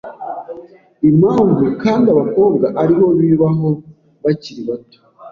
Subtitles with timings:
[1.09, 3.69] Impamvu kandi abakobwa aribo bibaho
[4.23, 4.99] bakiri bato